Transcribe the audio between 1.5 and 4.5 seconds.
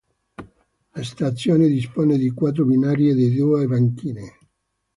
dispone di quattro binari e di due banchine.